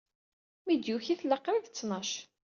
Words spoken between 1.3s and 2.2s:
qrib d ttnac.